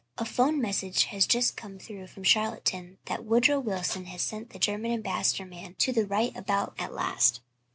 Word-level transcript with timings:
A 0.17 0.25
'phone 0.25 0.59
message 0.59 1.03
has 1.03 1.27
just 1.27 1.55
come 1.55 1.77
through 1.77 2.07
from 2.07 2.23
Charlottetown 2.23 2.97
that 3.05 3.23
Woodrow 3.23 3.59
Wilson 3.59 4.05
has 4.05 4.23
sent 4.23 4.49
that 4.49 4.63
German 4.63 4.91
ambassador 4.93 5.45
man 5.45 5.75
to 5.75 5.91
the 5.93 6.07
right 6.07 6.35
about 6.35 6.73
at 6.79 6.91
last. 6.91 7.39